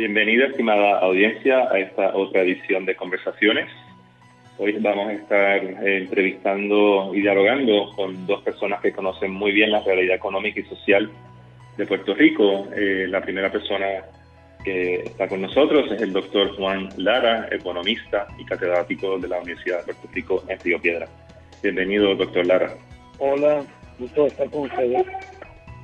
[0.00, 3.68] Bienvenida, estimada audiencia, a esta otra edición de Conversaciones.
[4.56, 9.70] Hoy vamos a estar eh, entrevistando y dialogando con dos personas que conocen muy bien
[9.70, 11.10] la realidad económica y social
[11.76, 12.66] de Puerto Rico.
[12.74, 13.84] Eh, la primera persona
[14.64, 19.84] que está con nosotros es el doctor Juan Lara, economista y catedrático de la Universidad
[19.84, 21.08] de Puerto Rico en Río Piedra.
[21.62, 22.72] Bienvenido, doctor Lara.
[23.18, 23.66] Hola,
[23.98, 25.06] gusto estar con ustedes.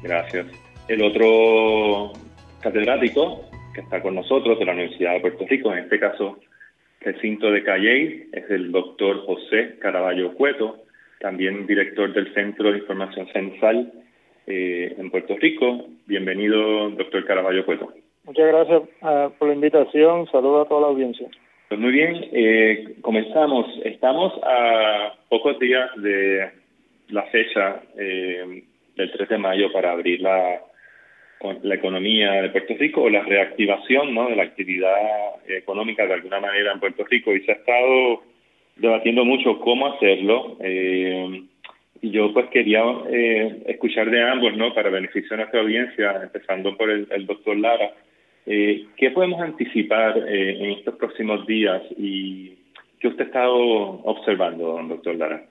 [0.02, 0.46] Gracias.
[0.88, 2.14] El otro
[2.62, 3.45] catedrático
[3.77, 6.39] que está con nosotros de la Universidad de Puerto Rico, en este caso
[7.01, 10.79] recinto de Calley, es el doctor José Caraballo Cueto,
[11.21, 13.93] también director del Centro de Información Censal
[14.47, 15.89] eh, en Puerto Rico.
[16.07, 17.93] Bienvenido, doctor Caraballo Cueto.
[18.25, 20.27] Muchas gracias uh, por la invitación.
[20.33, 21.29] Saludos a toda la audiencia.
[21.69, 23.66] Pues muy bien, eh, comenzamos.
[23.85, 26.51] Estamos a pocos días de
[27.09, 28.63] la fecha eh,
[28.97, 30.63] del 3 de mayo para abrir la,
[31.62, 34.29] la economía de Puerto Rico o la reactivación ¿no?
[34.29, 34.95] de la actividad
[35.46, 38.23] económica de alguna manera en Puerto Rico y se ha estado
[38.76, 40.56] debatiendo mucho cómo hacerlo.
[40.60, 41.43] Eh,
[42.02, 44.74] y yo pues quería eh, escuchar de ambos, ¿no?
[44.74, 47.93] Para beneficio de nuestra audiencia, empezando por el, el doctor Lara.
[48.46, 52.54] Eh, ¿Qué podemos anticipar eh, en estos próximos días y
[53.00, 53.56] qué usted ha estado
[54.04, 55.43] observando, doctor Lara?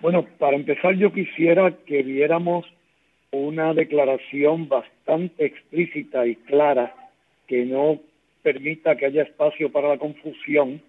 [0.00, 2.64] Bueno, para empezar yo quisiera que viéramos
[3.30, 6.94] una declaración bastante explícita y clara
[7.46, 8.00] que no
[8.42, 10.80] permita que haya espacio para la confusión,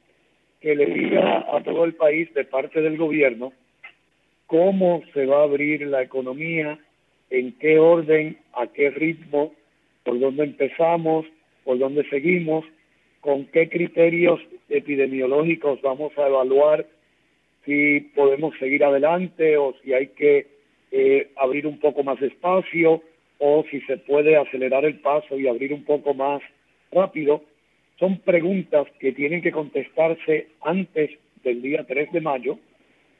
[0.61, 3.53] que le diga a todo el país de parte del gobierno
[4.47, 6.79] cómo se va a abrir la economía,
[7.29, 9.53] en qué orden, a qué ritmo,
[10.03, 11.27] por dónde empezamos,
[11.63, 12.65] por dónde seguimos,
[13.21, 16.87] con qué criterios epidemiológicos vamos a evaluar
[17.63, 20.47] si podemos seguir adelante o si hay que
[20.91, 23.01] eh, abrir un poco más espacio
[23.37, 26.41] o si se puede acelerar el paso y abrir un poco más
[26.91, 27.43] rápido.
[27.99, 31.11] Son preguntas que tienen que contestarse antes
[31.43, 32.59] del día 3 de mayo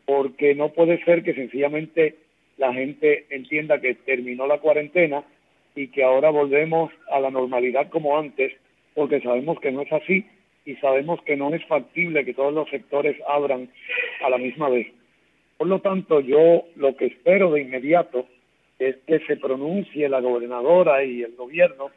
[0.06, 2.16] porque no puede ser que sencillamente
[2.58, 5.24] la gente entienda que terminó la cuarentena
[5.76, 8.52] y que ahora volvemos a la normalidad como antes,
[8.96, 10.26] porque sabemos que no es así
[10.66, 13.70] y sabemos que no es factible que todos los sectores abran
[14.24, 14.88] a la misma vez.
[15.60, 18.26] Por lo tanto, yo lo que espero de inmediato
[18.80, 21.92] es que se pronuncie la gobernadora y el gobierno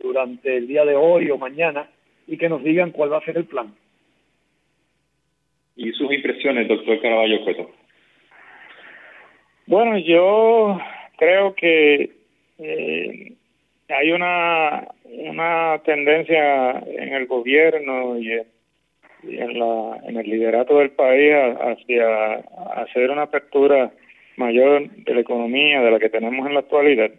[0.00, 1.88] durante el día de hoy o mañana
[2.26, 3.72] y que nos digan cuál va a ser el plan.
[5.76, 7.70] ¿Y sus impresiones, doctor Caraballo Cueto?
[9.66, 10.80] Bueno, yo
[11.16, 12.10] creo que
[12.58, 13.32] eh,
[13.90, 18.53] hay una, una tendencia en el gobierno y en,
[19.28, 22.34] en, la, en el liderato del país hacia
[22.76, 23.90] hacer una apertura
[24.36, 27.10] mayor de la economía de la que tenemos en la actualidad.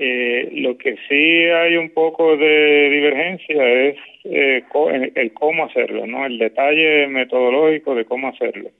[0.00, 4.62] Eh, lo que sí hay un poco de divergencia es eh,
[5.16, 8.70] el cómo hacerlo, no, el detalle metodológico de cómo hacerlo.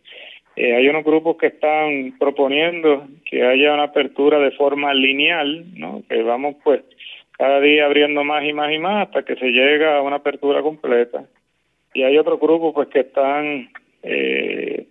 [0.55, 6.03] Eh, hay unos grupos que están proponiendo que haya una apertura de forma lineal, ¿no?
[6.09, 6.83] Que vamos pues
[7.33, 10.63] cada día abriendo más y más y más hasta que se llega a una apertura
[10.63, 11.25] completa.
[11.95, 13.71] Y hay otros grupos pues que están
[14.03, 14.87] eh,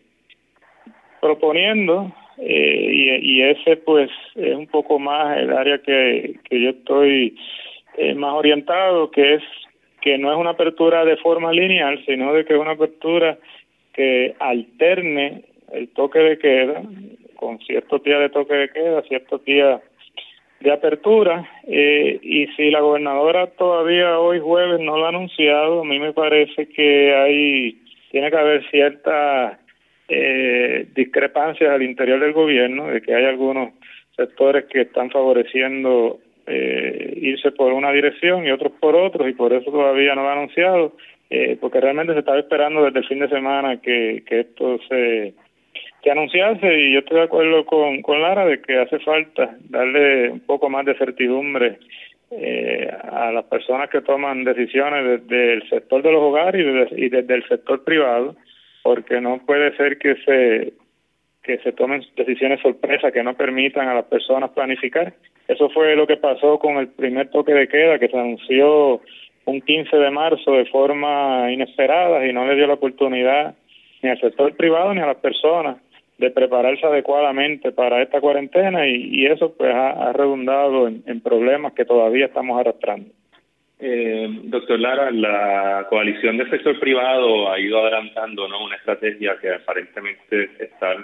[1.22, 6.69] proponiendo eh, y, y, ese pues es un poco más el área que, que yo
[6.69, 7.35] estoy
[7.97, 9.44] eh, más orientado, que es
[10.02, 13.38] que no es una apertura de forma lineal, sino de que es una apertura
[13.94, 15.44] que alterne
[15.74, 16.84] el toque de queda,
[17.35, 19.81] con ciertos días de toque de queda, ciertos días
[20.59, 25.85] de apertura, eh, y si la gobernadora todavía hoy jueves no lo ha anunciado, a
[25.85, 29.59] mí me parece que hay, tiene que haber cierta
[30.07, 33.73] eh, discrepancias al interior del gobierno, de que hay algunos
[34.16, 39.53] sectores que están favoreciendo eh, irse por una dirección y otros por otros, y por
[39.53, 40.94] eso todavía no lo ha anunciado,
[41.29, 45.34] eh, porque realmente se estaba esperando desde el fin de semana que, que esto se
[46.07, 50.29] que anunciarse y yo estoy de acuerdo con, con Lara de que hace falta darle
[50.29, 51.79] un poco más de certidumbre
[52.31, 56.66] eh, a las personas que toman decisiones desde el sector de los hogares
[56.96, 58.37] y desde, el sector privado
[58.84, 60.73] porque no puede ser que se
[61.43, 65.14] que se tomen decisiones sorpresa que no permitan a las personas planificar.
[65.49, 69.02] Eso fue lo que pasó con el primer toque de queda que se anunció
[69.43, 73.55] un 15 de marzo de forma inesperada y no le dio la oportunidad
[74.02, 75.78] ni al sector privado ni a las personas
[76.17, 81.22] de prepararse adecuadamente para esta cuarentena y, y eso pues ha, ha redundado en, en,
[81.22, 83.09] problemas que todavía estamos arrastrando.
[83.79, 88.64] Eh, doctor Lara, la coalición del sector privado ha ido adelantando ¿no?
[88.64, 90.96] una estrategia que aparentemente está,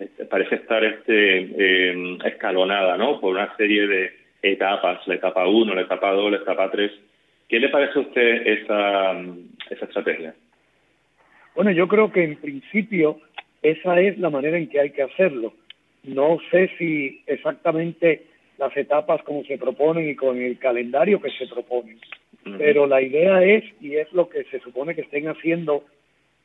[0.00, 3.20] este, parece estar este, eh, escalonada ¿no?
[3.20, 6.90] por una serie de etapas, la etapa 1, la etapa 2, la etapa 3.
[7.48, 9.12] ¿Qué le parece a usted esa,
[9.70, 10.34] esa estrategia?
[11.54, 13.20] Bueno, yo creo que en principio
[13.62, 15.52] esa es la manera en que hay que hacerlo.
[16.04, 18.24] No sé si exactamente
[18.58, 21.98] las etapas como se proponen y con el calendario que se proponen,
[22.58, 25.84] pero la idea es, y es lo que se supone que estén haciendo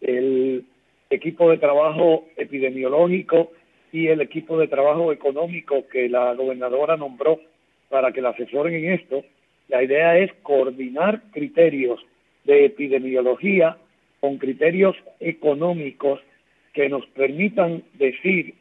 [0.01, 0.65] el
[1.09, 3.51] equipo de trabajo epidemiológico
[3.91, 7.39] y el equipo de trabajo económico que la gobernadora nombró
[7.89, 9.23] para que la asesoren en esto,
[9.67, 11.99] la idea es coordinar criterios
[12.45, 13.77] de epidemiología
[14.19, 16.19] con criterios económicos
[16.73, 18.55] que nos permitan decir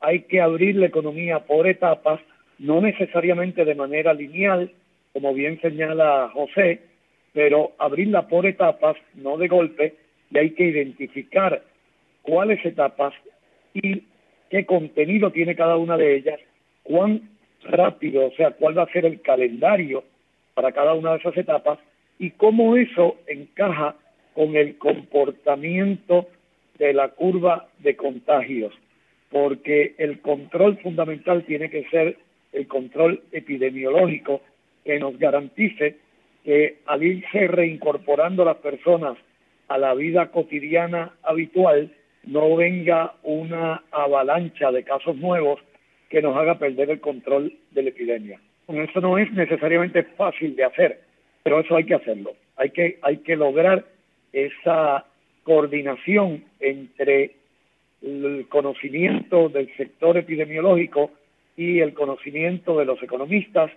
[0.00, 2.20] hay que abrir la economía por etapas,
[2.58, 4.70] no necesariamente de manera lineal,
[5.12, 6.80] como bien señala José,
[7.32, 9.94] pero abrirla por etapas, no de golpe,
[10.30, 11.62] y hay que identificar
[12.22, 13.14] cuáles etapas
[13.72, 14.02] y
[14.50, 16.40] qué contenido tiene cada una de ellas,
[16.82, 17.30] cuán
[17.62, 20.04] rápido, o sea, cuál va a ser el calendario
[20.54, 21.78] para cada una de esas etapas
[22.18, 23.96] y cómo eso encaja
[24.34, 26.28] con el comportamiento
[26.78, 28.72] de la curva de contagios,
[29.30, 32.16] porque el control fundamental tiene que ser
[32.52, 34.40] el control epidemiológico
[34.84, 35.96] que nos garantice
[36.44, 39.16] que al irse reincorporando las personas
[39.68, 41.90] a la vida cotidiana habitual,
[42.24, 45.60] no venga una avalancha de casos nuevos
[46.08, 48.40] que nos haga perder el control de la epidemia.
[48.68, 51.00] Eso no es necesariamente fácil de hacer,
[51.42, 52.34] pero eso hay que hacerlo.
[52.56, 53.84] Hay que, hay que lograr
[54.32, 55.04] esa
[55.44, 57.36] coordinación entre
[58.02, 61.12] el conocimiento del sector epidemiológico
[61.56, 63.70] y el conocimiento de los economistas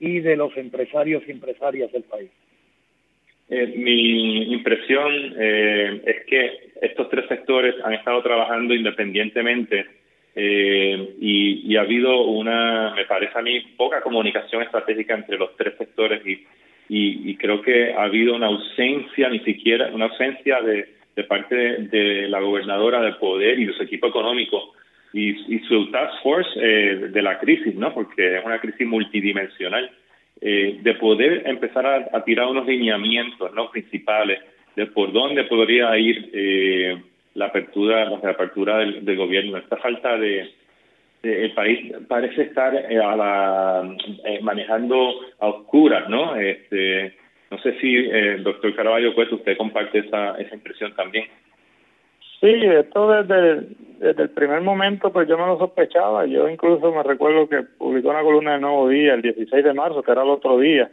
[0.00, 2.30] y de los empresarios y empresarias del país.
[3.48, 9.86] Eh, mi impresión eh, es que estos tres sectores han estado trabajando independientemente
[10.36, 15.74] eh, y, ha habido una, me parece a mí, poca comunicación estratégica entre los tres
[15.76, 16.46] sectores y,
[16.88, 22.28] y, creo que ha habido una ausencia, ni siquiera una ausencia de, de parte de,
[22.28, 24.74] la gobernadora de poder y de su equipo económico
[25.12, 27.92] y, su task force eh, de la crisis, ¿no?
[27.92, 29.90] Porque es una crisis multidimensional.
[30.42, 33.70] Eh, de poder empezar a, tirar unos lineamientos ¿no?
[33.70, 34.40] principales
[34.74, 36.98] de por dónde podría ir eh,
[37.34, 39.58] la apertura, la apertura del, gobierno.
[39.58, 40.48] Esta falta de,
[41.22, 43.96] el país parece estar eh, a la,
[44.40, 45.10] manejando
[45.40, 46.34] a oscuras, ¿no?
[46.36, 47.14] Este,
[47.50, 51.26] no sé si, el doctor Caraballo, pues usted comparte esa, esa impresión también.
[52.40, 53.66] Sí, esto desde,
[53.98, 56.24] desde el primer momento pues yo me lo sospechaba.
[56.24, 60.02] Yo incluso me recuerdo que publicó una columna de Nuevo Día el 16 de marzo,
[60.02, 60.90] que era el otro día,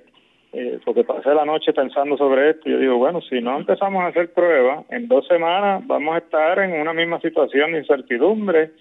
[0.51, 2.67] eh, porque pasé la noche pensando sobre esto.
[2.67, 6.17] Y yo digo, bueno, si no empezamos a hacer pruebas, en dos semanas vamos a
[6.17, 8.71] estar en una misma situación de incertidumbre.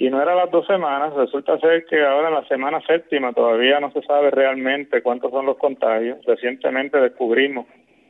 [0.00, 3.78] Y no era las dos semanas, resulta ser que ahora en la semana séptima todavía
[3.80, 6.24] no se sabe realmente cuántos son los contagios.
[6.24, 7.66] Recientemente descubrimos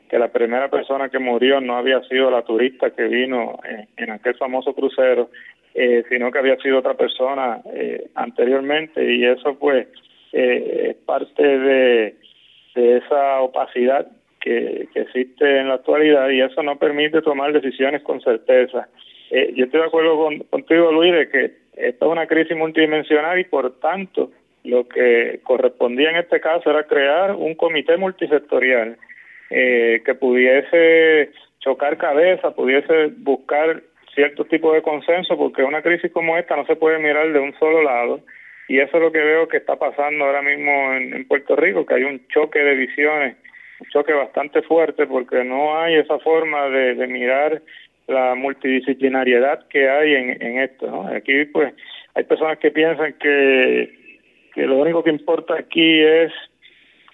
[0.08, 3.58] que la primera persona que murió no había sido la turista que vino
[3.96, 5.31] en, aquel famoso crucero,
[5.75, 9.88] eh, sino que había sido otra persona eh, anteriormente y eso pues
[10.32, 12.14] eh, es parte de,
[12.76, 14.06] esa opacidad
[14.40, 18.88] que, existe en la actualidad y eso no permite tomar decisiones con certeza.
[19.56, 23.78] yo estoy de acuerdo contigo, Luis, de que esta es una crisis multidimensional y por
[23.80, 24.30] tanto
[24.64, 28.96] lo que correspondía en este caso era crear un comité multisectorial
[29.50, 33.82] eh, que pudiese chocar cabeza, pudiese buscar
[34.14, 37.56] cierto tipo de consenso, porque una crisis como esta no se puede mirar de un
[37.58, 38.20] solo lado.
[38.68, 41.94] Y eso es lo que veo que está pasando ahora mismo en, Puerto Rico, que
[41.94, 43.37] hay un choque de visiones,
[43.80, 47.62] un choque bastante fuerte, porque no hay esa forma de, mirar
[48.11, 50.87] la multidisciplinariedad que hay en, esto.
[50.87, 51.07] ¿no?
[51.09, 51.73] Aquí, pues,
[52.14, 53.90] hay personas que piensan que,
[54.57, 56.33] lo único que importa aquí es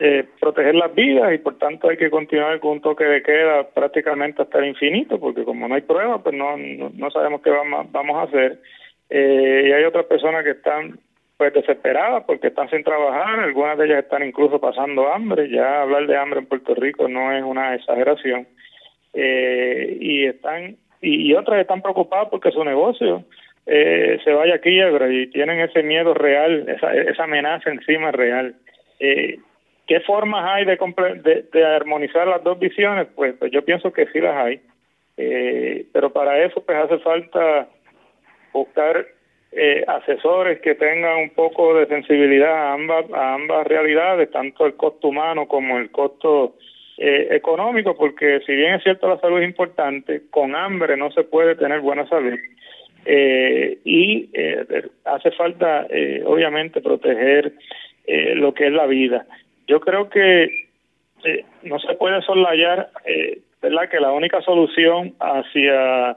[0.01, 3.69] eh, proteger las vidas y por tanto hay que continuar con un toque de queda
[3.71, 7.91] prácticamente hasta el infinito porque como no hay pruebas pues no, no, sabemos qué vamos,
[7.93, 8.61] vamos a hacer
[9.09, 10.99] eh, y hay otras personas que están
[11.39, 16.07] pues desesperadas porque están sin trabajar, algunas de ellas están incluso pasando hambre, ya hablar
[16.07, 18.47] de hambre en Puerto Rico no es una exageración
[19.15, 23.25] eh, y están y, otras están preocupadas porque su negocio
[23.67, 28.55] eh, se vaya a quiebra y tienen ese miedo real, esa, esa amenaza encima real.
[29.01, 29.39] Eh,
[29.87, 33.07] ¿Qué formas hay de, de, armonizar las dos visiones?
[33.15, 34.61] Pues, pues, yo pienso que sí las hay,
[35.17, 37.69] eh, pero para eso pues hace falta
[38.53, 39.07] buscar
[39.53, 44.75] eh, asesores que tengan un poco de sensibilidad a ambas, a ambas realidades, tanto el
[44.75, 46.57] costo humano como el costo
[46.99, 51.25] eh, económico, porque si bien es cierto la salud es importante, con hambre no se
[51.25, 52.39] puede tener buena salud.
[53.85, 54.29] y
[55.05, 55.87] hace falta,
[56.25, 57.53] obviamente, proteger
[58.35, 59.27] lo que es la vida.
[59.69, 60.67] Yo creo que
[61.25, 63.89] eh, no se puede soslayar, eh, ¿verdad?
[63.89, 66.17] Que la única solución hacia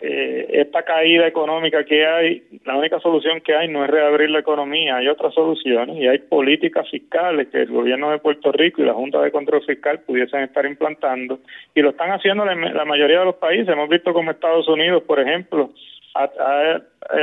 [0.00, 4.38] eh, esta caída económica que hay, la única solución que hay no es reabrir la
[4.38, 8.84] economía, hay otras soluciones y hay políticas fiscales que el gobierno de Puerto Rico y
[8.84, 11.40] la Junta de Control Fiscal pudiesen estar implantando
[11.74, 13.68] y lo están haciendo la, mayoría de los países.
[13.68, 15.70] Hemos visto como Estados Unidos, por ejemplo,
[16.14, 16.80] ha,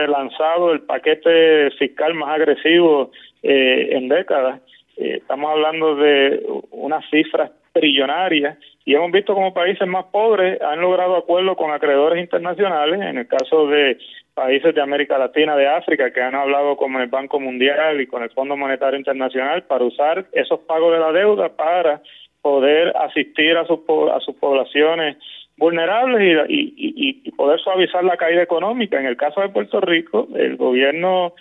[0.08, 4.60] lanzado el paquete fiscal más agresivo eh, en décadas.
[4.98, 10.80] Eh, estamos hablando de unas cifras trillonarias y hemos visto como países más pobres han
[10.80, 13.98] logrado acuerdos con acreedores internacionales, en el caso de
[14.34, 18.24] países de América Latina, de África, que han hablado con el Banco Mundial y con
[18.24, 22.02] el Fondo Monetario Internacional para usar esos pagos de la deuda para
[22.42, 23.80] poder asistir a sus,
[24.14, 25.18] a sus poblaciones
[25.58, 29.00] vulnerables y, y, poder suavizar la caída económica.
[29.00, 31.34] En el caso de Puerto Rico, el gobierno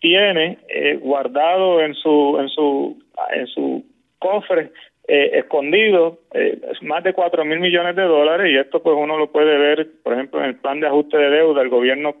[0.00, 3.02] tiene eh, guardado en su en su
[3.34, 3.84] en su
[4.18, 4.70] cofre
[5.08, 9.32] eh, escondido eh, más de cuatro mil millones de dólares y esto pues uno lo
[9.32, 12.14] puede ver por ejemplo en el plan de ajuste de deuda el gobierno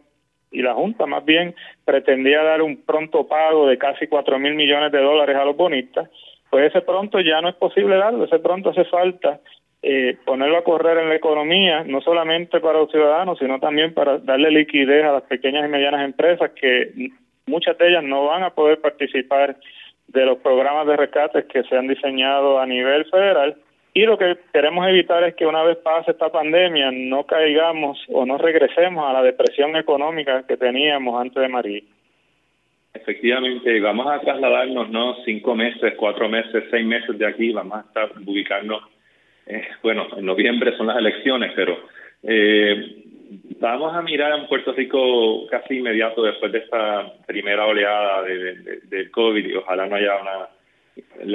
[0.50, 4.90] y la junta más bien pretendía dar un pronto pago de casi cuatro mil millones
[4.90, 6.10] de dólares a los bonistas.
[6.50, 9.40] Pues ese pronto ya no es posible darlo ese pronto hace falta
[9.80, 14.18] eh, ponerlo a correr en la economía no solamente para los ciudadanos sino también para
[14.18, 17.10] darle liquidez a las pequeñas y medianas empresas que
[17.46, 19.56] muchas de ellas no van a poder participar
[20.08, 23.56] de los programas de rescate que se han diseñado a nivel federal
[23.94, 28.24] y lo que queremos evitar es que una vez pase esta pandemia no caigamos o
[28.24, 31.82] no regresemos a la depresión económica que teníamos antes de María.
[32.94, 35.16] Efectivamente, vamos a trasladarnos, ¿no?
[35.24, 38.82] Cinco meses, cuatro meses, seis meses de aquí, vamos a estar ubicarnos,
[39.46, 41.76] eh, bueno, en noviembre son las elecciones, pero
[42.22, 43.04] eh,
[43.60, 49.10] vamos a mirar a Puerto Rico casi inmediato después de esta primera oleada de, del
[49.10, 50.48] COVID y ojalá no haya una,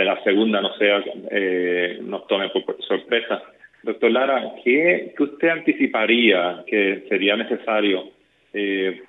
[0.06, 3.42] la segunda no sea, eh, nos tome por sorpresa.
[3.84, 8.10] Doctor Lara, ¿qué, usted anticiparía que sería necesario
[8.54, 9.04] eh,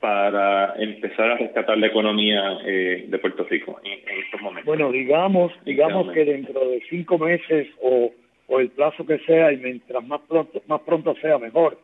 [0.00, 4.66] para empezar a rescatar la economía eh, de Puerto Rico en, estos momentos?
[4.66, 8.12] Bueno, digamos, digamos que dentro de cinco meses o,
[8.46, 11.78] o el plazo que sea y mientras más pronto, más pronto sea mejor,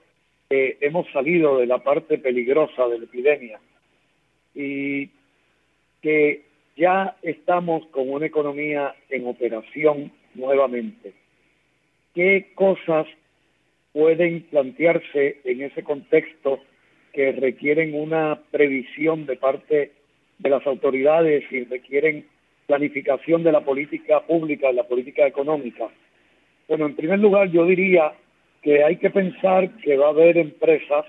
[0.51, 3.61] hemos salido de la parte peligrosa de la epidemia
[4.55, 5.11] y
[6.03, 6.43] que
[6.77, 11.13] ya estamos con una economía en operación nuevamente.
[12.15, 13.07] ¿Qué cosas
[13.93, 16.61] pueden plantearse en ese contexto
[17.13, 19.93] que requieren una previsión de parte
[20.39, 22.27] de las autoridades y requieren
[22.67, 25.89] planificación de la política pública, de la política económica?
[26.69, 28.13] Bueno, en primer lugar, yo diría
[28.65, 31.05] que hay que pensar que va a haber empresas,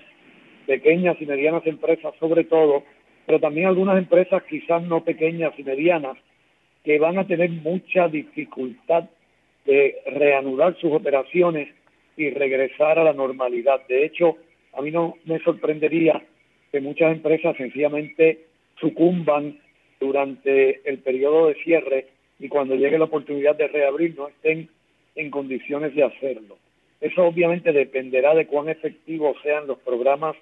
[0.66, 2.84] pequeñas y medianas empresas sobre todo,
[3.24, 6.18] pero también algunas empresas quizás no pequeñas y medianas,
[6.84, 9.08] que van a tener mucha dificultad
[9.64, 11.68] de reanudar sus operaciones
[12.16, 13.80] y regresar a la normalidad.
[13.88, 14.36] De hecho,
[14.74, 16.22] a mí no me sorprendería
[16.70, 18.44] que muchas empresas sencillamente
[18.78, 19.58] sucumban
[19.98, 22.06] durante el periodo de cierre
[22.38, 24.68] y cuando llegue la oportunidad de reabrir no estén
[25.14, 26.58] en condiciones de hacerlo.
[27.00, 30.36] Eso obviamente dependerá de cuán efectivos sean los programas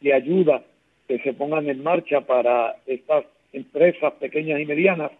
[0.00, 0.62] de ayuda
[1.08, 5.12] que se pongan en marcha para estas empresas pequeñas y medianas,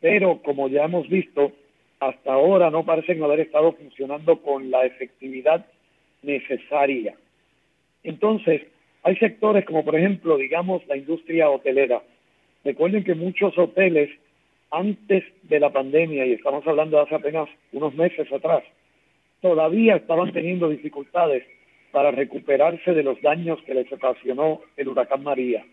[0.00, 1.52] pero como ya hemos visto,
[2.00, 5.66] hasta ahora no parecen haber estado funcionando con la efectividad
[6.22, 7.14] necesaria.
[8.02, 8.62] Entonces,
[9.02, 12.02] hay sectores como por ejemplo, digamos, la industria hotelera.
[12.64, 14.10] Recuerden que muchos hoteles
[14.70, 18.62] antes de la pandemia, y estamos hablando de hace apenas unos meses atrás,
[19.40, 21.44] todavía estaban teniendo dificultades
[21.92, 25.64] para recuperarse de los daños que les ocasionó el huracán María.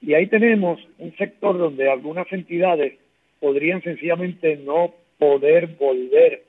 [0.00, 2.94] Y ahí tenemos un sector donde algunas entidades
[3.40, 6.44] podrían sencillamente no poder volver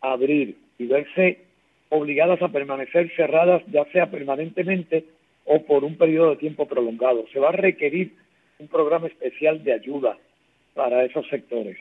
[0.00, 1.38] a abrir y verse
[1.90, 5.04] obligadas a permanecer cerradas, ya sea permanentemente
[5.44, 7.24] o por un periodo de tiempo prolongado.
[7.32, 8.12] Se va a requerir
[8.58, 10.18] un programa especial de ayuda
[10.74, 11.78] para esos sectores.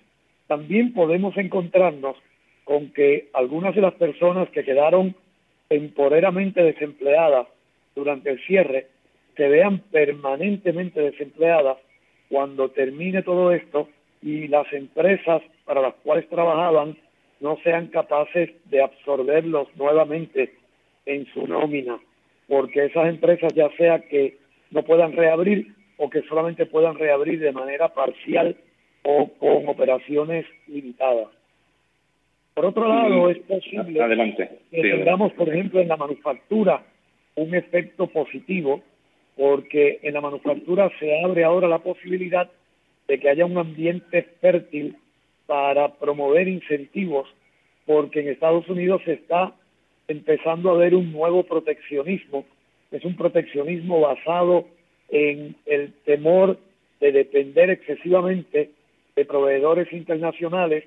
[0.47, 2.15] También podemos encontrarnos
[2.67, 5.15] con que algunas de las personas que quedaron
[5.69, 7.47] temporeramente desempleadas
[7.95, 8.87] durante el cierre
[9.37, 11.77] se vean permanentemente desempleadas
[12.29, 13.87] cuando termine todo esto
[14.21, 16.97] y las empresas para las cuales trabajaban
[17.39, 20.53] no sean capaces de absorberlos nuevamente
[21.05, 21.97] en su nómina,
[22.49, 24.39] porque esas empresas ya sea que
[24.71, 28.57] no puedan reabrir o que solamente puedan reabrir de manera parcial
[29.03, 31.36] o con operaciones limitadas.
[32.57, 33.99] Por otro lado, es posible
[34.71, 36.81] que tengamos, por ejemplo, en la manufactura
[37.35, 38.81] un efecto positivo,
[39.35, 42.49] porque en la manufactura se abre ahora la posibilidad
[43.07, 44.95] de que haya un ambiente fértil
[45.45, 47.27] para promover incentivos,
[47.85, 49.53] porque en Estados Unidos se está
[50.07, 52.43] empezando a ver un nuevo proteccionismo,
[52.89, 54.65] es un proteccionismo basado
[55.09, 56.57] en el temor
[57.01, 58.71] de depender excesivamente
[59.15, 60.85] de proveedores internacionales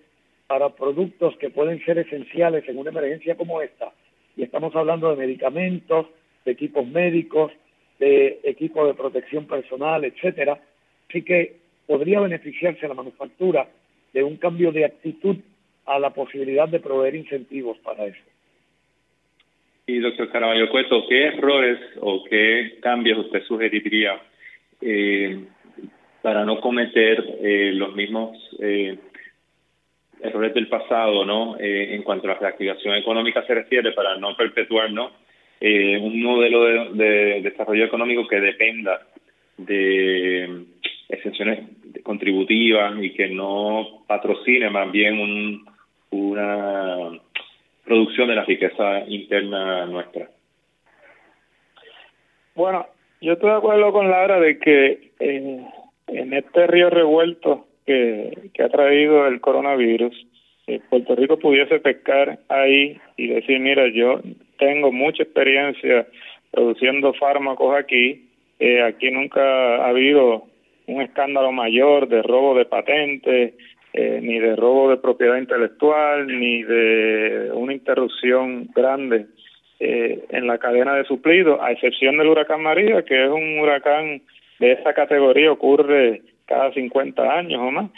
[0.50, 3.92] para productos que pueden ser esenciales en una emergencia como esta.
[4.36, 6.06] Y estamos hablando de medicamentos,
[6.44, 7.52] de equipos médicos,
[8.00, 10.58] de equipos de protección personal, etcétera.
[11.08, 13.68] Así que podría beneficiarse la manufactura
[14.12, 15.36] de un cambio de actitud
[15.86, 18.24] a la posibilidad de proveer incentivos para eso.
[19.86, 24.20] Y doctor Caraballo Cueto, ¿qué errores o qué cambios usted sugeriría
[24.80, 25.44] eh,
[26.22, 28.98] para no cometer eh, los mismos eh,
[30.22, 31.56] errores del pasado, ¿no?
[31.58, 35.12] en cuanto a la reactivación económica se refiere, para no perpetuar, ¿no?
[35.60, 39.00] un modelo de, desarrollo económico que dependa
[39.58, 40.64] de
[41.08, 41.60] exenciones
[42.02, 45.66] contributivas y que no patrocine más bien un,
[46.10, 47.20] una
[47.84, 50.28] producción de la riqueza interna nuestra.
[52.54, 52.86] Bueno,
[53.20, 55.66] yo estoy de acuerdo con Lara de que en,
[56.06, 60.26] en este río revuelto que, que ha traído el coronavirus,
[60.88, 64.20] Puerto Rico pudiese pescar ahí y decir, mira, yo
[64.58, 66.06] tengo mucha experiencia
[66.50, 69.40] produciendo fármacos aquí, eh, aquí nunca
[69.76, 70.44] ha habido
[70.86, 73.54] un escándalo mayor de robo de patentes,
[73.92, 79.26] eh, ni de robo de propiedad intelectual, ni de una interrupción grande
[79.80, 84.22] eh, en la cadena de suplido, a excepción del huracán María, que es un huracán
[84.58, 87.90] de esa categoría, ocurre cada 50 años o más,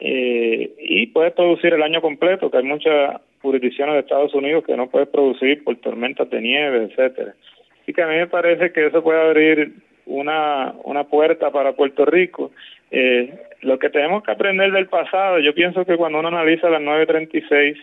[0.00, 4.76] eh, y puede producir el año completo, que hay muchas jurisdicciones de Estados Unidos que
[4.76, 7.34] no puede producir por tormentas de nieve, etcétera.
[7.80, 9.74] Así que a mí me parece que eso puede abrir
[10.06, 12.50] una, una puerta para Puerto Rico.
[12.90, 16.82] Eh, lo que tenemos que aprender del pasado, yo pienso que cuando uno analiza las
[16.82, 17.78] 936,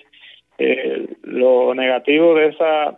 [0.57, 2.97] eh, lo negativo de esa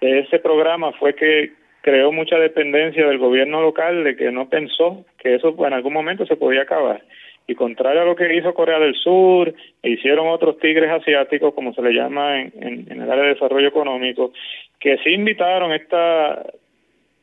[0.00, 5.04] de ese programa fue que creó mucha dependencia del gobierno local de que no pensó
[5.18, 7.02] que eso en algún momento se podía acabar.
[7.46, 11.72] Y contrario a lo que hizo Corea del Sur, e hicieron otros tigres asiáticos, como
[11.72, 14.32] se le llama en, el área de desarrollo económico,
[14.78, 16.44] que sí invitaron esta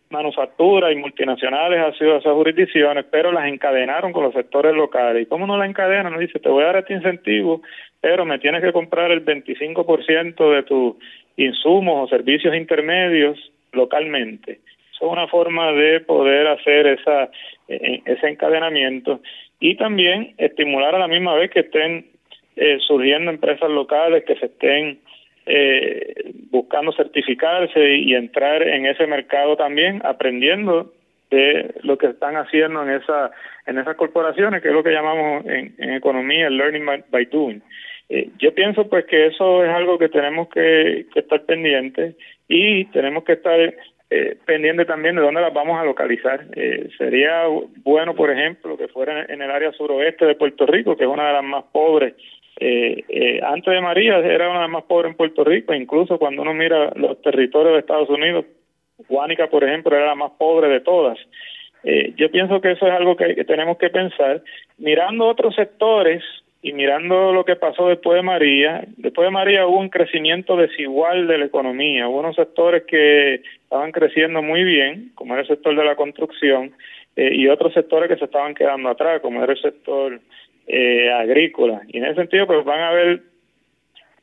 [0.10, 5.24] manufacturas y multinacionales sido esas jurisdicciones, pero las encadenaron con los sectores locales.
[5.24, 6.13] ¿Y cómo no la encadenan?
[6.13, 7.62] Nos dice, te voy a dar este incentivo,
[8.02, 10.96] pero me tienes que comprar el 25% de tus
[11.38, 13.38] insumos o servicios intermedios
[13.76, 14.60] localmente.
[14.94, 17.30] Eso es una forma de poder hacer esa,
[17.68, 19.22] eh, ese encadenamiento
[19.60, 22.06] y también estimular a la misma vez que estén
[22.56, 25.00] eh, surgiendo empresas locales que se estén
[25.46, 30.94] eh, buscando certificarse y entrar en ese mercado también, aprendiendo
[31.30, 33.32] de lo que están haciendo en esa
[33.66, 37.62] en esas corporaciones, que es lo que llamamos en, economía el learning by, doing.
[38.10, 42.15] Eh, yo pienso pues que eso es algo que tenemos que, estar pendientes
[42.48, 43.60] y tenemos que estar
[44.10, 46.46] eh, pendiente también de dónde las vamos a localizar.
[46.56, 47.44] Eh, sería
[47.84, 51.28] bueno, por ejemplo, que fuera en el área suroeste de Puerto Rico, que es una
[51.28, 52.13] de las más pobres
[52.58, 56.18] eh, eh, antes de María era una de las más pobres en Puerto Rico, incluso
[56.18, 58.46] cuando uno mira los territorios de Estados Unidos,
[59.10, 61.18] Guánica, por ejemplo, era la más pobre de todas.
[61.84, 64.41] Eh, yo pienso que eso es algo que, tenemos que pensar.
[64.78, 66.24] Mirando otros sectores
[66.65, 71.28] y mirando lo que pasó después de María, después de María hubo un crecimiento desigual
[71.28, 72.10] de la economía.
[72.10, 76.71] Hubo unos sectores que estaban creciendo muy bien, como era el sector de la construcción,
[77.15, 80.19] eh, y otros sectores que se estaban quedando atrás, como era el sector
[80.65, 81.84] eh, agrícola.
[81.88, 83.21] Y en ese sentido, pues van a haber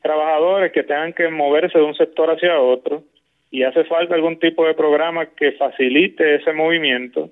[0.03, 3.05] trabajadores que tengan que moverse de un sector hacia otro
[3.53, 7.31] y hace falta algún tipo de programa que facilite ese movimiento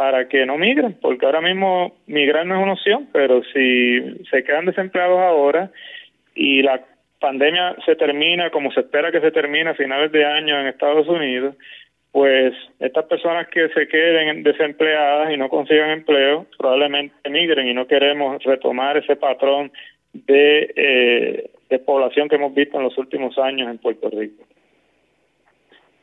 [0.00, 4.42] para que no migren, porque ahora mismo migrar no es una opción, pero si se
[4.42, 5.70] quedan desempleados ahora
[6.34, 6.80] y la
[7.20, 11.06] pandemia se termina como se espera que se termine a finales de año en Estados
[11.06, 11.54] Unidos,
[12.12, 17.86] pues estas personas que se queden desempleadas y no consigan empleo probablemente emigren y no
[17.86, 19.70] queremos retomar ese patrón
[20.14, 24.44] de, eh, de población que hemos visto en los últimos años en Puerto Rico.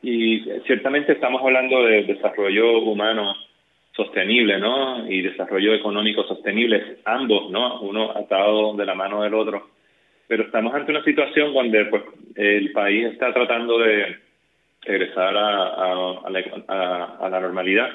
[0.02, 3.34] Y ciertamente estamos hablando de desarrollo humano
[3.98, 5.10] sostenible, ¿no?
[5.10, 7.80] Y desarrollo económico sostenible, ambos, ¿no?
[7.80, 9.70] Uno atado de la mano del otro.
[10.28, 12.04] Pero estamos ante una situación donde pues,
[12.36, 14.18] el país está tratando de
[14.82, 17.90] regresar a, la, normalidad.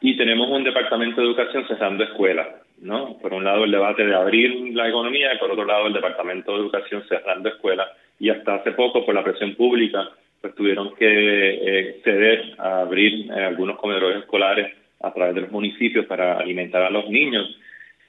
[0.00, 2.48] Y tenemos un departamento de educación cerrando escuelas,
[2.80, 3.18] ¿no?
[3.18, 6.52] Por un lado el debate de abrir la economía y por otro lado el departamento
[6.52, 7.88] de educación cerrando escuelas.
[8.18, 10.08] Y hasta hace poco, por la presión pública,
[10.40, 15.50] pues tuvieron que eh, ceder a abrir eh, algunos comedores escolares a través de los
[15.50, 17.48] municipios para alimentar a los niños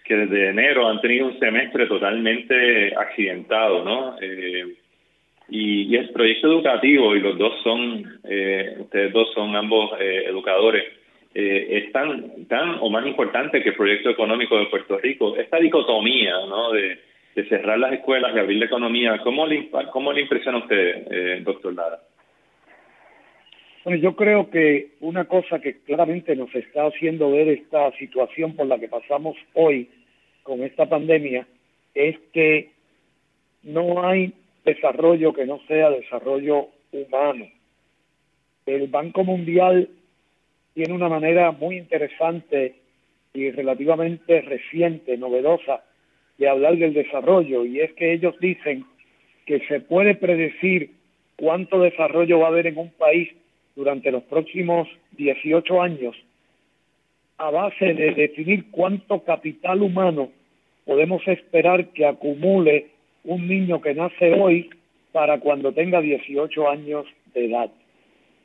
[0.08, 4.16] que desde enero han tenido un semestre totalmente accidentado, ¿no?
[4.22, 4.76] Eh,
[5.50, 10.86] y, el proyecto educativo, y los dos son, eh, ustedes dos son ambos eh, educadores,
[11.40, 15.38] es tan, tan o más importante que el proyecto económico de Puerto Rico.
[15.38, 16.72] Esta dicotomía, ¿no?
[16.72, 17.00] De,
[17.48, 21.72] cerrar las escuelas y abrir la economía, ¿cómo le, cómo le impresiona a usted, doctor
[21.76, 22.00] Lara?
[23.88, 28.68] Bueno, yo creo que una cosa que claramente nos está haciendo ver esta situación por
[28.68, 29.88] la que pasamos hoy
[30.44, 31.48] con esta pandemia
[31.96, 32.72] es que
[33.64, 34.34] no hay
[34.66, 37.48] desarrollo que no sea desarrollo humano.
[38.66, 39.88] El Banco Mundial
[40.74, 42.76] tiene una manera muy interesante
[43.34, 45.86] y relativamente reciente, novedosa,
[46.38, 48.84] de hablar del desarrollo, y es que ellos dicen
[49.46, 50.92] que se puede predecir
[51.38, 53.30] cuánto desarrollo va a haber en un país
[53.78, 56.16] durante los próximos 18 años
[57.38, 60.32] a base de definir cuánto capital humano
[60.84, 62.88] podemos esperar que acumule
[63.24, 64.72] un niño que nace hoy
[65.12, 67.70] para cuando tenga 18 años de edad.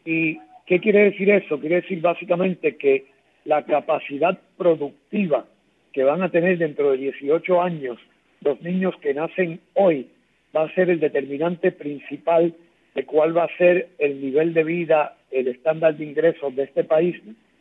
[0.05, 1.59] ¿Y qué quiere decir eso?
[1.59, 3.07] Quiere decir básicamente que
[3.47, 5.47] la capacidad productiva
[5.93, 7.99] que van a tener dentro de 18 años
[8.43, 10.09] los niños que nacen hoy
[10.55, 12.55] va a ser el determinante principal
[12.95, 16.85] de cuál va a ser el nivel de vida, el estándar de ingresos de este
[16.85, 17.17] país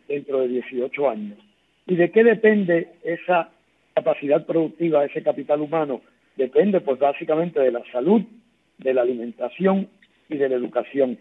[0.07, 1.37] dentro de 18 años.
[1.87, 3.49] ¿Y de qué depende esa
[3.93, 6.01] capacidad productiva, ese capital humano?
[6.35, 8.21] Depende pues básicamente de la salud,
[8.77, 9.87] de la alimentación
[10.29, 11.17] y de la educación.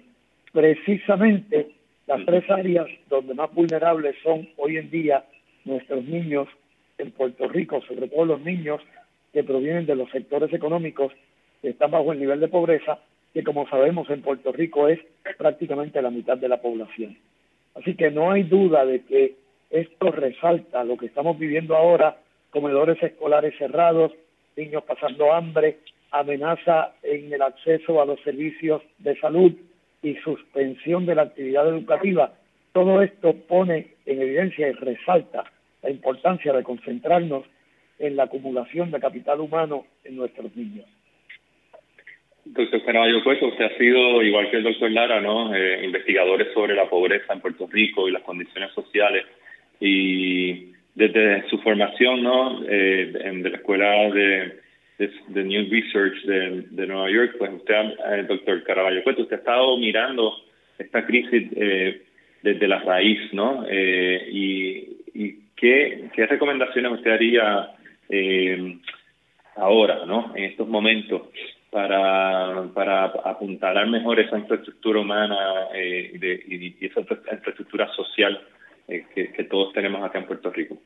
[0.53, 1.71] Precisamente
[2.07, 5.25] las tres áreas donde más vulnerables son hoy en día
[5.65, 6.49] nuestros niños
[6.99, 8.81] en Puerto Rico, sobre todo los niños
[9.33, 11.13] que provienen de los sectores económicos
[11.63, 12.99] que están bajo el nivel de pobreza,
[13.33, 15.01] que como sabemos en Puerto Rico es
[15.39, 17.17] prácticamente la mitad de la población.
[17.75, 19.37] Así que no hay duda de que
[19.71, 22.17] esto resalta lo que estamos viviendo ahora,
[22.51, 24.13] comedores escolares cerrados,
[24.57, 25.79] niños pasando hambre,
[26.11, 29.53] amenaza en el acceso a los servicios de salud
[30.03, 32.33] y suspensión de la actividad educativa.
[32.73, 35.45] Todo esto pone en evidencia y resalta
[35.83, 37.45] la importancia de concentrarnos
[37.99, 40.87] en la acumulación de capital humano en nuestros niños.
[42.45, 45.55] Doctor Caraballo Cueto, usted ha sido, igual que el doctor Lara, ¿no?
[45.55, 49.27] Eh, investigadores sobre la pobreza en Puerto Rico y las condiciones sociales.
[49.79, 52.63] Y desde su formación, ¿no?
[52.67, 54.61] Eh, en, la escuela de,
[55.29, 60.35] New Research de, Nueva York, pues usted, eh, doctor Caraballo Cueto, usted ha estado mirando
[60.79, 62.03] esta crisis eh,
[62.43, 63.65] desde la raíz, ¿no?
[63.69, 67.71] Eh, y, ¿qué, ¿qué recomendaciones usted haría
[69.57, 70.33] ahora, ¿no?
[70.35, 71.23] En estos momentos
[71.71, 78.41] para, para apuntalar mejor esa infraestructura humana eh, de, y, esa infraestructura social
[78.89, 80.77] eh, que, todos tenemos acá en Puerto Rico?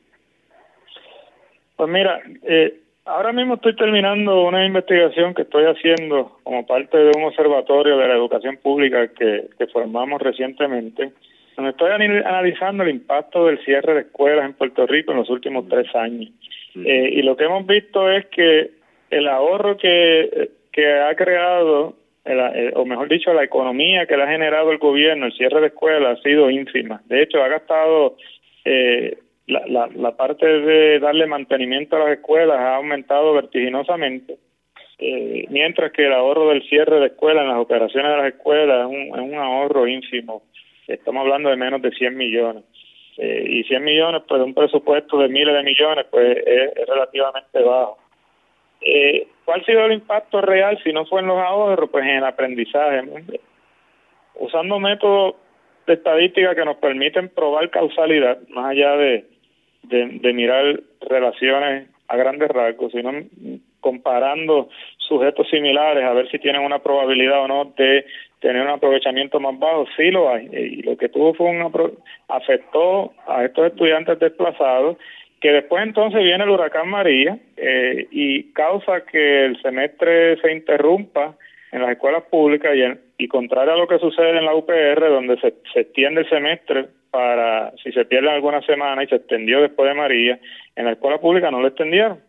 [1.75, 7.11] Pues mira, eh, ahora mismo estoy terminando una investigación que estoy haciendo como parte de
[7.17, 11.13] un observatorio de la educación pública que, que formamos recientemente,
[11.55, 15.67] donde estoy analizando el impacto del cierre de escuelas en Puerto Rico en los últimos
[15.67, 16.29] tres años.
[16.75, 18.71] Eh, y lo que hemos visto es que
[19.09, 21.95] el ahorro que que ha creado,
[22.73, 26.19] o mejor dicho, la economía que le ha generado el gobierno, el cierre de escuelas,
[26.19, 27.01] ha sido ínfima.
[27.05, 28.17] De hecho, ha gastado
[28.65, 34.37] eh, la, la, parte de darle mantenimiento a las escuelas ha aumentado vertiginosamente,
[34.97, 38.81] eh, mientras que el ahorro del cierre de escuelas en las operaciones de las escuelas
[38.81, 40.43] es un, es un ahorro ínfimo.
[40.87, 42.63] Estamos hablando de menos de 100 millones.
[43.17, 47.61] Eh, y 100 millones, pues un presupuesto de miles de millones, pues es, es relativamente
[47.61, 47.97] bajo.
[48.81, 51.89] Eh, ¿Cuál ha sido el impacto real si no fue en los ahorros?
[51.89, 53.03] Pues en el aprendizaje.
[54.35, 55.35] Usando métodos
[55.85, 59.25] de estadística que nos permiten probar causalidad, más allá de,
[59.83, 63.11] de, mirar relaciones a grandes rasgos, sino
[63.79, 68.03] comparando sujetos similares a ver si tienen una probabilidad o no de
[68.39, 70.47] tener un aprovechamiento más bajo, sí lo hay.
[70.51, 71.71] Y lo que tuvo fue un
[72.27, 74.97] afectó a estos estudiantes desplazados
[75.45, 81.35] que después entonces viene el huracán María eh, y causa que el semestre se interrumpa
[81.71, 85.39] en las escuelas públicas y, y contrario a lo que sucede en la UPR, donde
[85.39, 89.87] se, se extiende el semestre para si se pierde alguna semana y se extendió después
[89.87, 90.39] de María,
[90.75, 92.21] en la escuela pública no lo extendieron.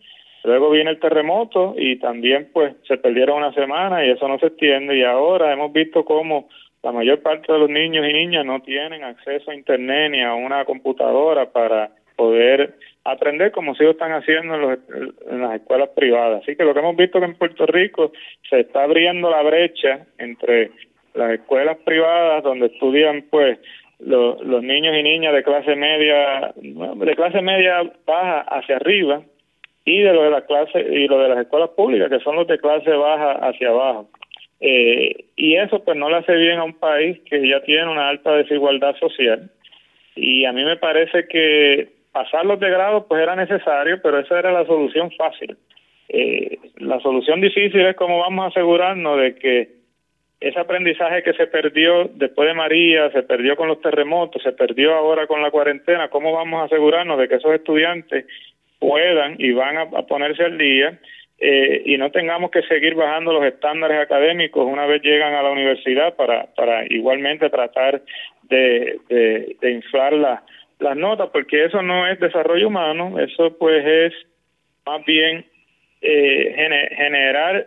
[0.44, 4.48] Luego viene el terremoto y también pues se perdieron una semana y eso no se
[4.48, 6.50] extiende y ahora hemos visto cómo
[6.82, 10.34] la mayor parte de los niños y niñas no tienen acceso a internet ni a
[10.34, 12.74] una computadora para poder
[13.10, 14.78] aprender como si lo están haciendo en, los,
[15.30, 16.42] en las escuelas privadas.
[16.42, 18.12] Así que lo que hemos visto que en Puerto Rico
[18.48, 20.70] se está abriendo la brecha entre
[21.14, 23.58] las escuelas privadas donde estudian pues
[23.98, 29.22] los, niños y niñas de clase media, de clase media baja hacia arriba
[29.84, 32.46] y de lo de la clase y lo de las escuelas públicas que son los
[32.46, 34.08] de clase baja hacia abajo.
[34.60, 38.08] Eh, y eso pues no le hace bien a un país que ya tiene una
[38.08, 39.50] alta desigualdad social
[40.14, 44.38] y a mí me parece que pasar los de grado pues era necesario, pero esa
[44.38, 45.54] era la solución fácil.
[46.08, 49.68] Eh, la solución difícil es cómo vamos a asegurarnos de que
[50.40, 54.94] ese aprendizaje que se perdió después de María, se perdió con los terremotos, se perdió
[54.94, 58.24] ahora con la cuarentena, ¿cómo vamos a asegurarnos de que esos estudiantes
[58.78, 60.98] puedan y van a, ponerse al día
[61.38, 65.50] eh, y no tengamos que seguir bajando los estándares académicos una vez llegan a la
[65.50, 68.00] universidad para, para igualmente tratar
[68.44, 69.00] de,
[69.60, 70.14] de, inflar
[70.78, 74.12] las notas, porque eso no es desarrollo humano, eso pues es
[74.84, 75.44] más bien
[76.02, 77.66] eh, generar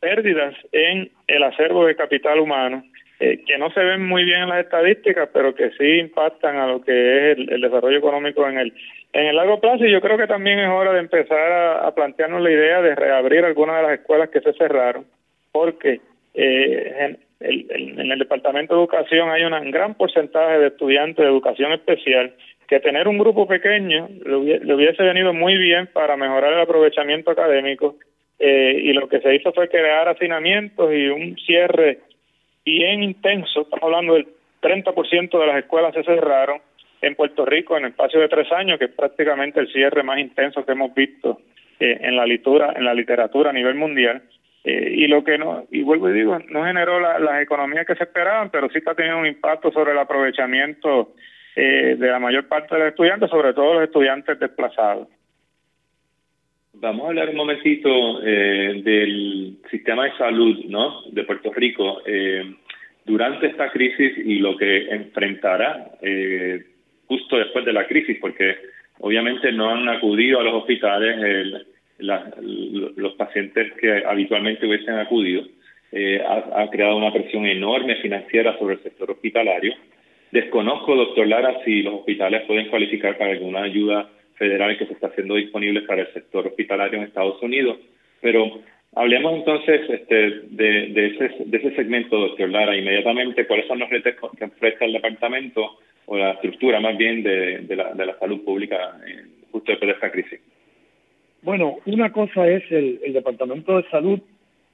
[0.00, 2.82] pérdidas en el acervo de capital humano,
[3.20, 6.66] eh, que no se ven muy bien en las estadísticas, pero que sí impactan a
[6.66, 8.72] lo que es el, desarrollo económico en el,
[9.12, 9.84] en el largo plazo.
[9.84, 13.44] Y yo creo que también es hora de empezar a, plantearnos la idea de reabrir
[13.44, 15.04] algunas de las escuelas que se cerraron,
[15.52, 16.00] porque
[16.34, 22.34] eh, en, el Departamento de Educación hay un gran porcentaje de estudiantes de educación especial
[22.66, 27.96] que tener un grupo pequeño le hubiese venido muy bien para mejorar el aprovechamiento académico
[28.38, 32.00] eh, y lo que se hizo fue crear hacinamientos y un cierre
[32.64, 34.28] bien intenso, estamos hablando del
[34.60, 36.60] 30% de las escuelas se cerraron
[37.00, 40.18] en Puerto Rico en el espacio de tres años, que es prácticamente el cierre más
[40.18, 41.40] intenso que hemos visto
[41.78, 44.22] eh, en la literatura, en la literatura a nivel mundial.
[44.64, 48.04] Eh, y lo que no, y vuelvo y digo, no generó las economías que se
[48.04, 51.14] esperaban, pero sí está teniendo un impacto sobre el aprovechamiento
[51.56, 55.08] de la mayor parte de los estudiantes, sobre todo los estudiantes desplazados.
[56.80, 61.02] Vamos a hablar un momentito eh, del sistema de salud ¿no?
[61.10, 62.54] de Puerto Rico eh,
[63.04, 66.64] durante esta crisis y lo que enfrentará eh,
[67.06, 68.58] justo después de la crisis, porque
[69.00, 71.66] obviamente no han acudido a los hospitales
[71.98, 75.42] los pacientes que habitualmente hubiesen acudido.
[75.92, 79.74] Ha, ha, creado una presión enorme financiera sobre el sector hospitalario.
[80.30, 85.08] Desconozco, doctor Lara, si los hospitales pueden cualificar para alguna ayuda federal que se está
[85.08, 87.78] haciendo disponible para el sector hospitalario en Estados Unidos.
[88.20, 88.60] Pero
[88.94, 94.30] hablemos entonces este, de, ese, de ese segmento, doctor Lara, inmediatamente, cuáles son los retos
[94.36, 98.98] que enfrenta el departamento o la estructura más bien de, la, de la salud pública
[99.06, 100.40] eh, justo después de esta crisis.
[101.42, 104.20] Bueno, una cosa es el, Departamento de Salud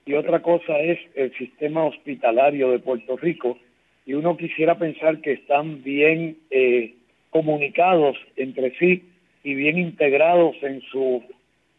[0.06, 3.58] y otra cosa es el sistema hospitalario de Puerto Rico.
[4.06, 6.94] Y uno quisiera pensar que están bien eh,
[7.30, 9.02] comunicados entre sí
[9.42, 11.22] y bien integrados en su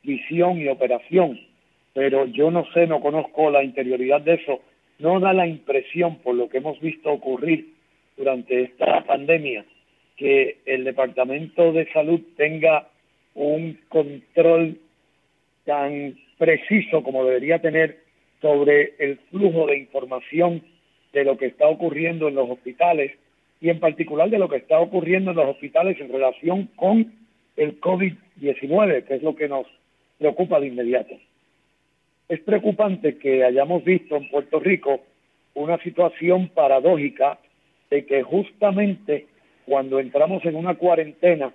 [0.03, 1.39] visión y operación,
[1.93, 4.61] pero yo no sé, no conozco la interioridad de eso,
[4.99, 7.73] no da la impresión, por lo que hemos visto ocurrir
[8.17, 9.65] durante esta pandemia,
[10.15, 12.87] que el Departamento de Salud tenga
[13.35, 14.79] un control
[15.65, 17.99] tan preciso como debería tener
[18.41, 20.61] sobre el flujo de información
[21.13, 23.11] de lo que está ocurriendo en los hospitales
[23.61, 27.13] y en particular de lo que está ocurriendo en los hospitales en relación con
[27.55, 29.65] el COVID-19, que es lo que nos
[30.17, 31.15] preocupa de inmediato.
[32.27, 35.01] Es preocupante que hayamos visto en Puerto Rico
[35.53, 37.39] una situación paradójica
[37.89, 39.27] de que justamente
[39.65, 41.53] cuando entramos en una cuarentena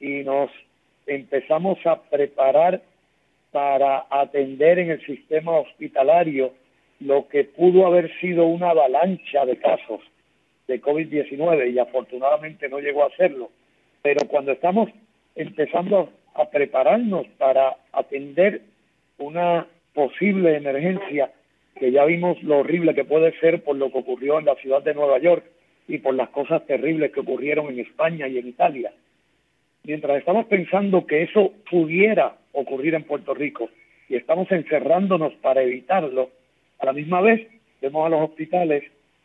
[0.00, 0.50] y nos
[1.06, 2.82] empezamos a preparar
[3.52, 6.52] para atender en el sistema hospitalario
[7.00, 10.00] lo que pudo haber sido una avalancha de casos
[10.66, 13.50] de COVID-19 y afortunadamente no llegó a serlo,
[14.02, 14.90] pero cuando estamos
[15.34, 18.62] empezando a prepararnos para atender
[19.18, 21.30] una posible emergencia
[21.78, 24.82] que ya vimos lo horrible que puede ser por lo que ocurrió en la ciudad
[24.82, 25.44] de Nueva York
[25.88, 28.92] y por las cosas terribles que ocurrieron en España y en Italia.
[29.86, 33.70] Mientras estamos pensando que eso pudiera ocurrir en Puerto Rico
[34.08, 36.30] y estamos encerrándonos para evitarlo,
[36.80, 37.46] a la misma vez
[37.80, 38.82] vemos a los hospitales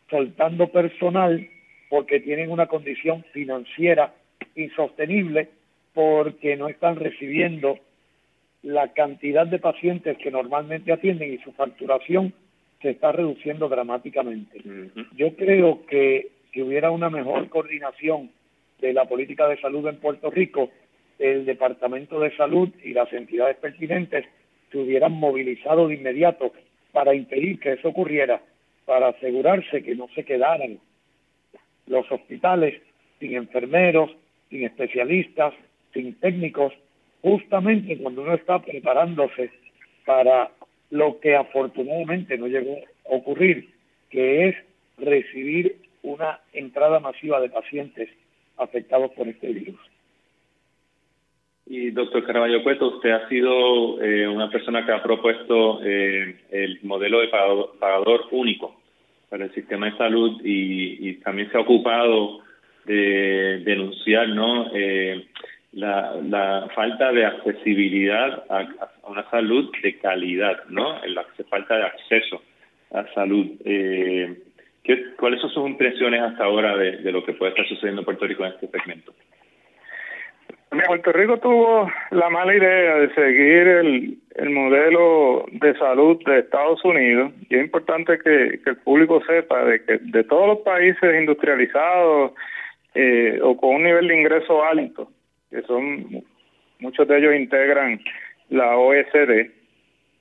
[0.08, 1.44] soltando personal
[1.90, 4.14] porque tienen una condición financiera
[4.54, 5.48] insostenible
[5.94, 7.80] porque no están recibiendo
[8.62, 12.32] la cantidad de pacientes que normalmente atienden y su facturación
[12.80, 14.62] se está reduciendo dramáticamente.
[15.16, 18.30] Yo creo que si hubiera una mejor coordinación
[18.82, 20.70] de la política de salud en Puerto Rico,
[21.18, 24.26] el Departamento de Salud y las entidades pertinentes
[24.70, 26.52] se hubieran movilizado de inmediato
[26.90, 28.42] para impedir que eso ocurriera,
[28.84, 30.80] para asegurarse que no se quedaran
[31.86, 32.82] los hospitales
[33.20, 34.10] sin enfermeros,
[34.50, 35.54] sin especialistas,
[35.94, 36.72] sin técnicos,
[37.22, 39.50] justamente cuando uno está preparándose
[40.04, 40.50] para
[40.90, 43.70] lo que afortunadamente no llegó a ocurrir,
[44.10, 44.56] que es
[44.98, 48.08] recibir una entrada masiva de pacientes
[48.62, 49.80] afectados por este virus.
[51.66, 56.80] Y doctor Caraballo Cueto, usted ha sido eh, una persona que ha propuesto eh, el
[56.82, 58.80] modelo de pagador, único
[59.30, 62.40] para el sistema de salud y, también se ha ocupado
[62.84, 64.70] de denunciar ¿no?
[64.74, 65.24] Eh,
[65.72, 68.68] la, falta de accesibilidad a,
[69.08, 71.00] una salud de calidad, ¿no?
[71.06, 72.42] la falta de acceso
[72.92, 73.46] a salud.
[74.84, 78.26] ¿Qué, ¿Cuáles son sus impresiones hasta ahora de, lo que puede estar sucediendo en Puerto
[78.26, 79.12] Rico en este segmento?
[80.86, 86.82] Puerto Rico tuvo la mala idea de seguir el, el modelo de salud de Estados
[86.84, 92.32] Unidos y es importante que, el público sepa de que de todos los países industrializados
[92.94, 95.10] eh, o con un nivel de ingreso alto,
[95.50, 96.24] que son
[96.78, 98.00] muchos de ellos integran
[98.48, 99.50] la OECD,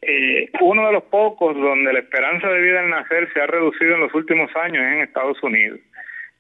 [0.02, 3.96] eh, uno de los pocos donde la esperanza de vida al nacer se ha reducido
[3.96, 5.80] en los últimos años es en Estados Unidos.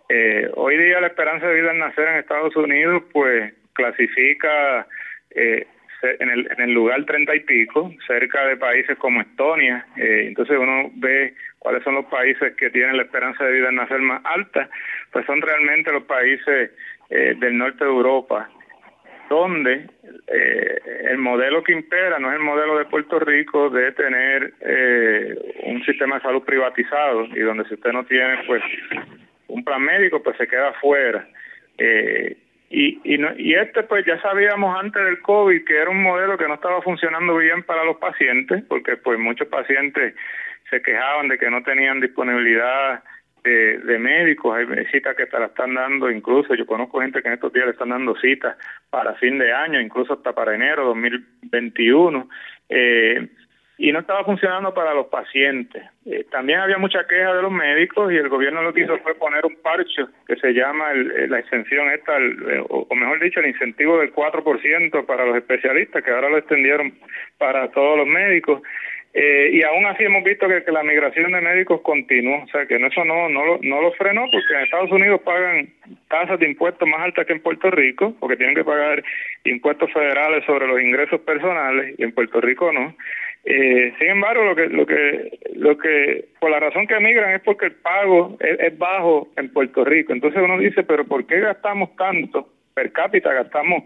[0.09, 4.87] Eh, hoy día la esperanza de vida al nacer en Estados Unidos, pues clasifica
[5.29, 5.65] eh,
[6.19, 9.85] en, el, en el lugar treinta y pico, cerca de países como Estonia.
[9.95, 13.75] Eh, entonces uno ve cuáles son los países que tienen la esperanza de vida en
[13.75, 14.69] nacer más alta,
[15.11, 16.71] pues son realmente los países
[17.09, 18.49] eh, del norte de Europa,
[19.31, 19.87] donde
[20.27, 24.53] el modelo que impera no es el modelo de Puerto Rico de tener
[25.63, 28.61] un sistema de salud privatizado y donde si usted no tiene pues
[29.47, 31.27] un plan médico pues se queda fuera.
[31.77, 32.37] Eh,
[32.69, 36.47] y, y, y este pues ya sabíamos antes del COVID que era un modelo que
[36.47, 40.13] no estaba funcionando bien para los pacientes, porque pues muchos pacientes
[40.69, 43.03] se quejaban de que no tenían disponibilidad
[43.43, 47.27] de, de médicos, hay citas que te la están dando, incluso yo conozco gente que
[47.27, 48.57] en estos días le están dando citas
[48.89, 52.29] para fin de año, incluso hasta para enero 2021.
[52.69, 53.27] Eh,
[53.81, 55.81] y no estaba funcionando para los pacientes.
[56.05, 59.15] Eh, también había mucha queja de los médicos y el gobierno lo que hizo fue
[59.15, 63.47] poner un parche que se llama eh, la exención esta, eh, o, mejor dicho, el
[63.47, 66.93] incentivo del 4% para los especialistas, que ahora lo extendieron
[67.39, 68.61] para todos los médicos.
[69.13, 73.03] Y aún así hemos visto que, la migración de médicos continuó, o sea que eso
[73.03, 75.67] no, no, lo, no lo frenó porque en Estados Unidos pagan
[76.07, 79.03] tasas de impuestos más altas que en Puerto Rico, porque tienen que pagar
[79.43, 82.95] impuestos federales sobre los ingresos personales y en Puerto Rico no.
[83.43, 87.41] Eh, sin embargo, lo que, lo que, lo que, por la razón que emigran es
[87.41, 90.13] porque el pago es, bajo en Puerto Rico.
[90.13, 93.33] Entonces uno dice, pero ¿por qué gastamos tanto per cápita?
[93.33, 93.83] Gastamos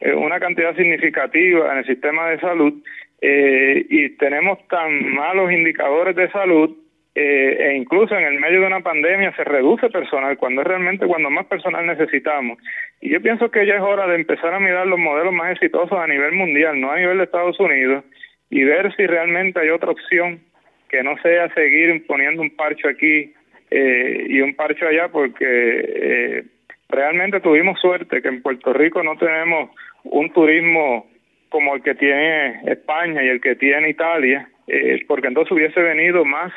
[0.00, 2.74] eh, una cantidad significativa en el sistema de salud
[3.20, 6.76] eh, y tenemos tan malos indicadores de salud
[7.14, 11.06] eh, e incluso en el medio de una pandemia se reduce personal cuando es realmente
[11.06, 12.58] cuando más personal necesitamos.
[13.00, 15.98] Y yo pienso que ya es hora de empezar a mirar los modelos más exitosos
[15.98, 18.04] a nivel mundial, no a nivel de Estados Unidos
[18.50, 20.40] y ver si realmente hay otra opción
[20.88, 23.32] que no sea seguir poniendo un parche aquí
[23.70, 26.44] eh, y un parche allá, porque eh,
[26.88, 29.70] realmente tuvimos suerte que en Puerto Rico no tenemos
[30.04, 31.06] un turismo
[31.48, 36.24] como el que tiene España y el que tiene Italia, eh, porque entonces hubiese venido
[36.24, 36.52] más,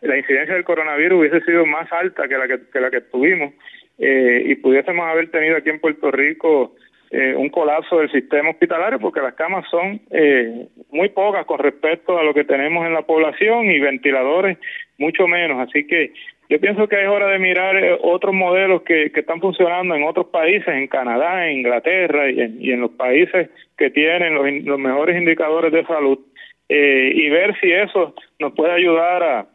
[0.00, 3.54] la incidencia del coronavirus hubiese sido más alta que la que, que la que tuvimos
[3.98, 6.74] y pudiésemos haber tenido aquí en Puerto Rico
[7.14, 12.18] eh, un colapso del sistema hospitalario porque las camas son eh, muy pocas con respecto
[12.18, 14.56] a lo que tenemos en la población y ventiladores
[14.96, 15.60] mucho menos.
[15.60, 16.14] Así que
[16.48, 20.28] yo pienso que es hora de mirar eh, otros modelos que, están funcionando en otros
[20.28, 25.70] países, en Canadá, en Inglaterra y en, los países que tienen los, los mejores indicadores
[25.70, 26.18] de salud
[26.74, 29.46] y ver si eso nos puede ayudar a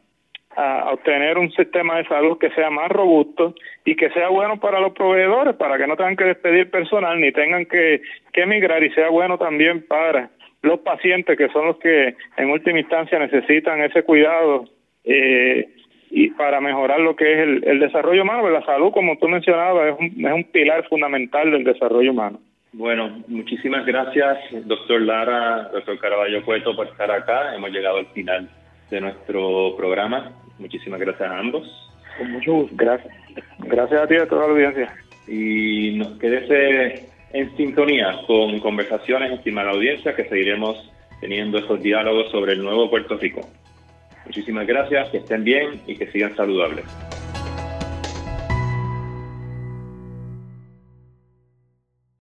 [0.58, 3.54] a obtener un sistema de salud que sea más robusto
[3.86, 7.32] y que sea bueno para los proveedores, para que no tengan que despedir personal ni
[7.32, 8.02] tengan que,
[8.34, 10.32] que emigrar y sea bueno también para
[10.64, 14.66] los pacientes que son los que en última instancia necesitan ese cuidado
[15.04, 15.70] eh,
[16.10, 19.94] y para mejorar lo que es el, el desarrollo humano, la salud, como tú mencionabas,
[19.94, 22.40] es un, es un pilar fundamental del desarrollo humano.
[22.74, 27.56] Bueno, muchísimas gracias, doctor Lara, doctor Caraballo Cueto, por estar acá.
[27.56, 28.50] Hemos llegado al final
[28.90, 30.32] de nuestro programa.
[30.60, 31.92] Muchísimas gracias a ambos.
[32.18, 32.76] Con mucho gusto.
[32.78, 33.14] Gracias.
[33.60, 34.96] Gracias a ti y a toda la audiencia.
[35.28, 40.92] Y nos quédese en sintonía con conversaciones, estimada audiencia, que seguiremos
[41.22, 43.42] teniendo estos diálogos sobre el nuevo Puerto Rico.
[44.26, 46.86] Muchísimas gracias, que estén bien y que sigan saludables.